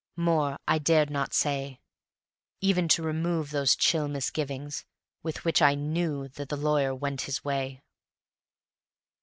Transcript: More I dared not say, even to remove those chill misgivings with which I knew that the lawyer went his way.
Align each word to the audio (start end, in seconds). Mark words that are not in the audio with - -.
More 0.15 0.57
I 0.67 0.79
dared 0.79 1.11
not 1.11 1.31
say, 1.31 1.79
even 2.59 2.87
to 2.87 3.03
remove 3.03 3.51
those 3.51 3.75
chill 3.75 4.07
misgivings 4.07 4.83
with 5.21 5.45
which 5.45 5.61
I 5.61 5.75
knew 5.75 6.27
that 6.29 6.49
the 6.49 6.57
lawyer 6.57 6.95
went 6.95 7.21
his 7.29 7.45
way. 7.45 7.83